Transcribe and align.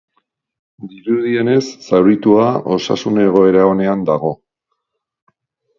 Dirudienez 0.93 1.65
zauritua 1.89 2.49
osasun 2.77 3.21
egoera 3.29 3.69
onean 3.75 4.05
dago. 4.13 4.35